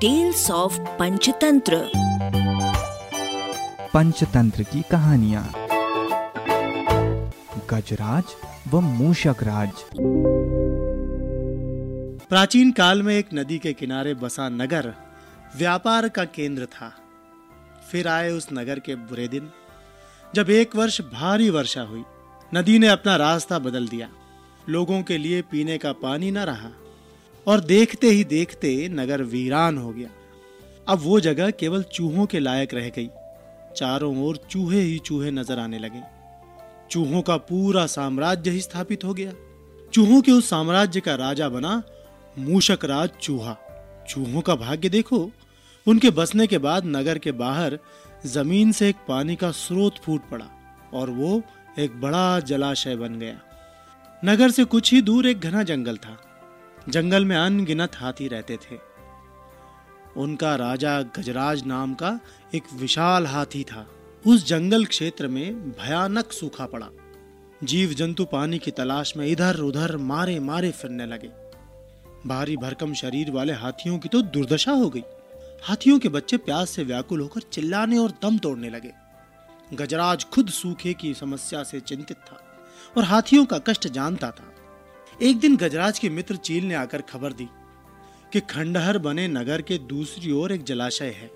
[0.00, 1.90] Tales of Panchatantra
[3.94, 5.42] Panchatantra की कहानियाँ।
[7.70, 8.24] गजराज
[8.74, 9.70] व मूषक राज
[12.28, 14.94] प्राचीन काल में एक नदी के किनारे बसा नगर
[15.56, 16.92] व्यापार का केंद्र था।
[17.92, 19.50] फिर आए उस नगर के बुरे दिन
[20.34, 22.04] जब एक वर्ष भारी वर्षा हुई।
[22.54, 24.08] नदी ने अपना रास्ता बदल दिया।
[24.68, 26.70] लोगों के लिए पीने का पानी न रहा।
[27.48, 30.08] और देखते ही देखते नगर वीरान हो गया।
[30.88, 33.08] अब वो जगह केवल चूहों के लायक रह गई।
[33.76, 36.02] चारों ओर चूहे ही चूहे नज़र आने लगे।
[36.90, 39.32] चूहों का पूरा साम्राज्य ही स्थापित हो गया।
[39.92, 41.82] चूहों के उस साम्राज्य का राजा बना
[42.38, 43.56] मूषक राज चूहा।
[44.08, 45.30] चूहों का भाग्य देखो,
[45.86, 47.78] उनके बसने के बाद नगर के बाहर
[48.26, 50.46] ज़मीन से एक पानी का स्रोत फूट पड़ा
[50.94, 51.42] और वो
[51.78, 53.40] एक बड़ा जलाशय बन गया।
[54.24, 56.16] नगर से कुछ ही दूर एक घना जंगल था।
[56.88, 58.76] जंगल में अनगिनत हाथी रहते थे।
[60.16, 62.20] उनका राजा गजराज नाम का
[62.54, 63.86] एक विशाल हाथी था।
[64.26, 66.88] उस जंगल क्षेत्र में भयानक सूखा पड़ा।
[67.64, 71.28] जीव जंतु पानी की तलाश में इधर उधर मारे मारे फिरने लगे।
[72.26, 75.02] भारी भरकम शरीर वाले हाथियों की तो दुर्दशा हो गई।
[75.62, 78.92] हाथियों के बच्चे प्यास से व्याकुल होकर चिल्लाने और दम तोड़ने लगे।
[79.74, 82.40] गजराज खुद सूखे की समस्या से चिंतित था
[82.96, 84.54] और हाथियों का कष्ट जानता था।
[85.22, 87.48] एक दिन गजराज के मित्र चील ने आकर खबर दी
[88.32, 91.30] कि खंडहर बने नगर के दूसरी ओर एक जलाशय है।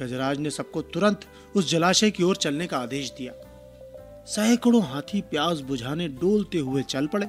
[0.00, 3.32] गजराज ने सबको तुरंत उस जलाशय की ओर चलने का आदेश दिया।
[4.26, 7.26] सैकड़ों हाथी प्यास बुझाने डोलते हुए चल पड़े।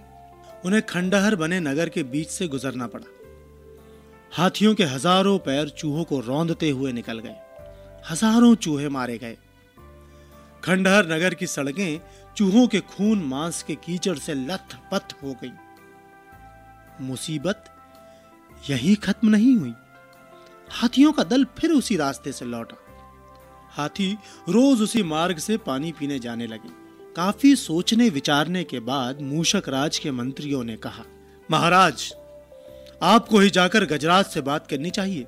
[0.65, 3.05] उन्हें खंडहर बने नगर के बीच से गुजरना पड़ा।
[4.31, 7.35] हाथियों के हज़ारों पैर चूहों को रौंदते हुए निकल गए।
[8.09, 9.37] हज़ारों चूहे मारे गए।
[10.63, 11.99] खंडहर नगर की सड़कें
[12.37, 15.51] चूहों के खून मांस के कीचड़ से लथ पथ हो गई।
[17.01, 17.65] मुसीबत
[18.69, 19.73] यही खत्म नहीं हुई।
[20.69, 22.75] हाथियों का दल फिर उसी रास्ते से लौटा।
[23.71, 24.17] हाथी
[24.49, 26.69] रोज उसी मार्ग से पानी पीने जाने लगे।
[27.15, 31.03] काफ़ी सोचने, विचारने के बाद मूषक राज के मंत्रियों ने कहा,
[31.51, 32.13] महाराज,
[33.01, 35.23] आपको ही जाकर गजराज से बात करनी चाहिए।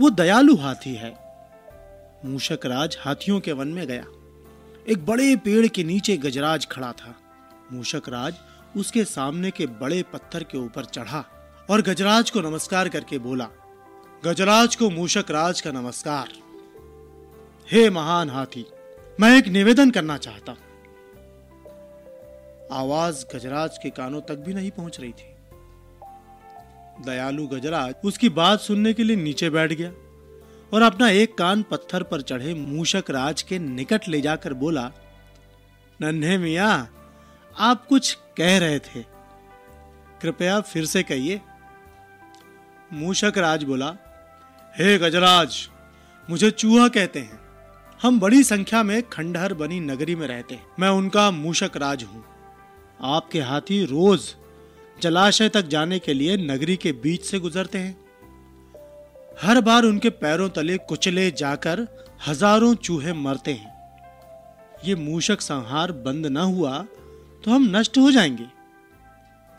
[0.00, 1.18] वो दयालु हाथी है।
[2.24, 4.04] मूषक राज हाथियों के वन में गया।
[4.88, 7.14] एक बड़े पेड़ के नीचे गजराज खड़ा था।
[7.72, 8.34] मूषक राज
[8.76, 11.24] उसके सामने के बड़े पत्थर के ऊपर चढ़ा
[11.68, 13.48] और गजराज को नमस्कार करके बोला,
[14.22, 16.28] गजराज को मूषक राज का नमस्कार।
[17.68, 18.64] हे महान हाथी,
[19.18, 20.56] मैं एक निवेदन करना चाहता
[22.72, 25.28] आवाज़ गजराज के कानों तक भी नहीं पहुँच रही थी।
[27.04, 29.90] दयालु गजराज उसकी बात सुनने के लिए नीचे बैठ गया
[30.72, 34.90] और अपना एक कान पत्थर पर चढ़े मूषक राज के निकट ले जाकर बोला,
[36.00, 36.88] नन्हे मिया
[37.56, 39.02] आप कुछ कह रहे थे।
[40.20, 41.40] कृपया फिर से कहिए।
[42.92, 43.88] मूषक राज बोला,
[44.74, 45.56] हे गजराज,
[46.28, 47.38] मुझे चूहा कहते हैं।
[48.00, 52.24] हम बड़ी संख्या में खंडहर बनी नगरी में रहते हैं। मैं उनका मूषक राज हूँ।
[53.04, 54.34] आपके हाथी रोज
[55.02, 57.96] जलाशय तक जाने के लिए नगरी के बीच से गुजरते हैं।
[59.42, 61.86] हर बार उनके पैरों तले कुचले जाकर
[62.26, 63.78] हज़ारों चूहे मरते हैं।
[64.84, 66.84] ये मूषक संहार बंद न हुआ
[67.44, 68.46] तो हम नष्ट हो जाएँगे।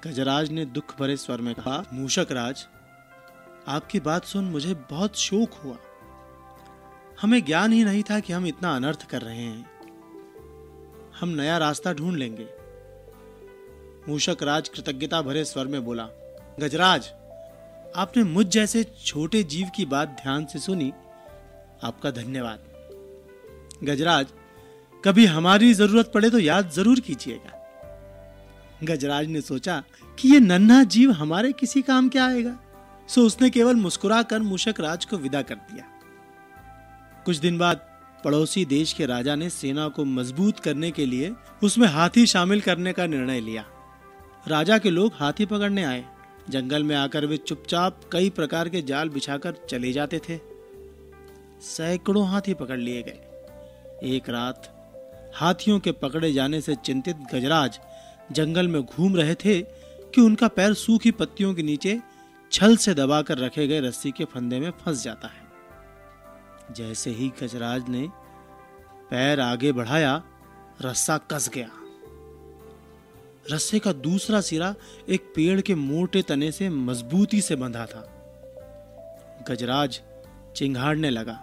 [0.05, 2.67] गजराज ने दुख भरे स्वर में कहा, मूषक राज,
[3.67, 5.77] आपकी बात सुन मुझे बहुत शोक हुआ।
[7.21, 9.65] हमें ज्ञान ही नहीं था कि हम इतना अनर्थ कर रहे हैं।
[11.19, 12.47] हम नया रास्ता ढूंढ लेंगे।
[14.09, 16.07] मूषक राज कृतज्ञता भरे स्वर में बोला,
[16.59, 17.11] गजराज,
[17.95, 20.91] आपने मुझ जैसे छोटे जीव की बात ध्यान से सुनी।
[21.83, 22.59] आपका धन्यवाद।
[23.83, 24.27] गजराज,
[25.05, 27.57] कभी हमारी ज़रूरत पड़े तो याद ज़रूर कीजिएगा।
[28.83, 29.83] गजराज ने सोचा
[30.19, 32.57] कि ये नन्हा जीव हमारे किसी काम क्या आएगा।
[33.07, 35.85] सो उसने केवल मुस्कुराकर मूषक राज को विदा कर दिया।
[37.25, 37.87] कुछ दिन बाद
[38.23, 41.31] पड़ोसी देश के राजा ने सेना को मज़बूत करने के लिए
[41.63, 43.65] उसमें हाथी शामिल करने का निर्णय लिया।
[44.47, 46.05] राजा के लोग हाथी पकड़ने आए।
[46.49, 50.39] जंगल में आकर वे चुपचाप कई प्रकार के जाल बिछाकर चले जाते थे।
[51.61, 54.77] सैकड़ों हाथी पकड़ लिए गए। एक रात
[55.35, 57.79] हाथियों के पकड़े जाने से चिंतित गजराज
[58.31, 59.61] जंगल में घूम रहे थे
[60.13, 62.01] कि उनका पैर सूखी पत्तियों के नीचे
[62.51, 65.49] छल से दबाकर रखे गए रस्सी के फंदे में फंस जाता है।
[66.73, 68.07] जैसे ही गजराज ने
[69.11, 70.23] पैर आगे बढ़ाया,
[70.81, 71.69] रस्सा कस गया।
[73.51, 74.75] रस्से का दूसरा सिरा
[75.09, 78.07] एक पेड़ के मोटे तने से मजबूती से बंधा था।
[79.49, 80.01] गजराज
[80.55, 81.39] चिंगाड़ने लगा।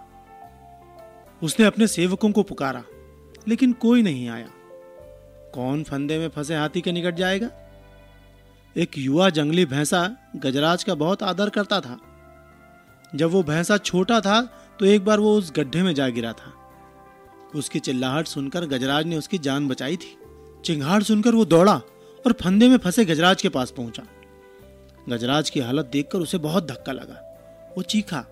[1.43, 2.83] उसने अपने सेवकों को पुकारा,
[3.47, 4.49] लेकिन कोई नहीं आया।
[5.53, 7.49] कौन फंदे में फंसे हाथी के निकट जाएगा?
[8.75, 11.97] एक युवा जंगली भैंसा गजराज का बहुत आदर करता था।
[13.13, 14.41] जब वो भैंसा छोटा था
[14.79, 16.53] तो एक बार वो उस गड्ढे में जा गिरा था।
[17.55, 20.15] उसकी चिल्लाहट सुनकर गजराज ने उसकी जान बचाई थी।
[20.65, 21.75] चिंगाड़ सुनकर वो दौड़ा
[22.25, 24.03] और फंदे में फंसे गजराज के पास पहुँचा।
[25.09, 27.25] गजराज की हालत देखकर उसे बहुत धक्का लगा।
[27.77, 28.25] वो चीखा,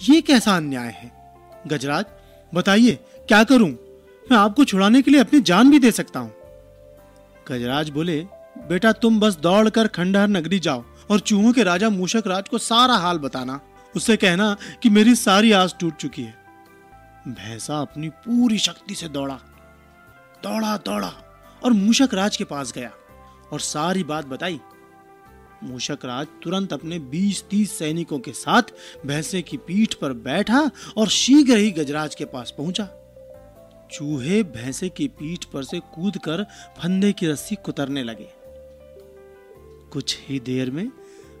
[0.00, 1.10] ये कैसा अन्याय है?
[1.66, 2.04] गजराज,
[2.52, 2.98] बताइए,
[3.28, 3.70] क्या करूँ?
[4.30, 6.32] मैं आपको छुड़ाने के लिए अपनी जान भी दे सकता हूँ।
[7.48, 8.20] गजराज बोले,
[8.68, 12.94] बेटा, तुम बस दौड़कर खंडहर नगरी जाओ और चूहों के राजा मूषक राज को सारा
[12.94, 13.60] हाल बताना।
[13.96, 16.34] उससे कहना कि मेरी सारी आस टूट चुकी है।
[17.28, 19.38] भैंसा अपनी पूरी शक्ति से दौड़ा
[20.42, 21.12] दौड़ा दौड़ा
[21.62, 22.90] और मूषक राज के पास गया
[23.52, 24.60] और सारी बात बताई।
[25.64, 28.72] मूषक राज तुरंत अपने 20-30 सैनिकों के साथ
[29.06, 32.88] भैंसे की पीठ पर बैठा और शीघ्र ही गजराज के पास पहुँचा।
[33.92, 36.42] चूहे भैंसे की पीठ पर से कूदकर
[36.78, 38.28] फंदे की रस्सी कुतरने लगे।
[39.92, 40.88] कुछ ही देर में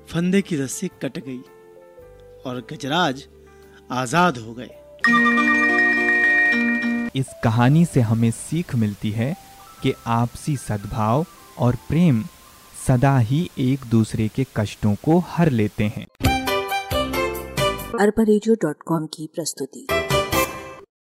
[0.08, 1.40] फंदे की रस्सी कट गई
[2.46, 3.24] और गजराज
[3.90, 4.70] आज़ाद हो गए।
[7.16, 9.36] इस कहानी से हमें सीख मिलती है
[9.82, 11.26] कि आपसी सद्भाव
[11.58, 12.24] और प्रेम
[12.86, 16.06] सदा ही एक दूसरे के कष्टों को हर लेते हैं।
[18.00, 19.86] अरबा की प्रस्तुति।